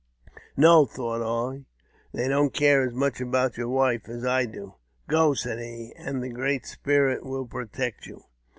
"No," 0.57 0.85
thought 0.87 1.21
I," 1.21 1.67
they 2.11 2.27
don't 2.27 2.55
care 2.55 2.83
as 2.87 2.91
much 2.91 3.21
about 3.21 3.55
your 3.55 3.69
wife 3.69 4.09
as 4.09 4.25
I 4.25 4.45
do." 4.47 4.73
"Go," 5.07 5.35
said 5.35 5.59
he," 5.59 5.93
and 5.95 6.23
the 6.23 6.29
Great 6.31 6.65
Spirit 6.65 7.23
will 7.23 7.45
protect 7.45 8.07
you." 8.07 8.23